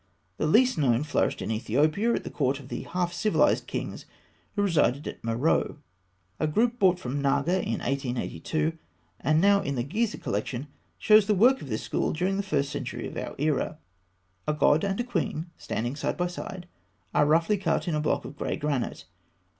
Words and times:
The 0.37 0.47
least 0.47 0.79
known 0.79 1.03
flourished 1.03 1.43
in 1.43 1.51
Ethiopia, 1.51 2.15
at 2.15 2.23
the 2.23 2.31
court 2.31 2.59
of 2.59 2.69
the 2.69 2.81
half 2.85 3.13
civilised 3.13 3.67
kings 3.67 4.07
who 4.55 4.63
resided 4.63 5.07
at 5.07 5.21
Meroë. 5.21 5.77
A 6.39 6.47
group 6.47 6.79
brought 6.79 6.97
from 6.97 7.21
Naga 7.21 7.61
in 7.61 7.81
1882, 7.83 8.79
and 9.19 9.39
now 9.39 9.61
in 9.61 9.75
the 9.75 9.83
Gizeh 9.83 10.19
collection, 10.19 10.65
shows 10.97 11.27
the 11.27 11.35
work 11.35 11.61
of 11.61 11.69
this 11.69 11.83
school 11.83 12.13
during 12.13 12.37
the 12.37 12.41
first 12.41 12.71
century 12.71 13.07
of 13.07 13.15
our 13.15 13.35
era 13.37 13.77
(fig. 14.47 14.55
209). 14.55 14.55
A 14.55 14.57
god 14.57 14.83
and 14.83 14.99
a 14.99 15.03
queen, 15.03 15.51
standing 15.55 15.95
side 15.95 16.17
by 16.17 16.25
side, 16.25 16.67
are 17.13 17.27
roughly 17.27 17.57
cut 17.59 17.87
in 17.87 17.93
a 17.93 18.01
block 18.01 18.25
of 18.25 18.35
grey 18.35 18.55
granite. 18.55 19.05